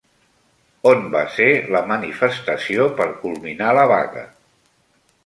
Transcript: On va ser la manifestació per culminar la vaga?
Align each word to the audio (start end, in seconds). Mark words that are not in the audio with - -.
On 0.91 1.03
va 1.15 1.21
ser 1.33 1.49
la 1.75 1.81
manifestació 1.91 2.87
per 3.03 3.07
culminar 3.27 3.69
la 3.81 3.85
vaga? 3.93 4.25